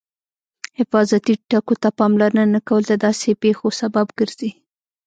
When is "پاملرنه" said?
1.99-2.43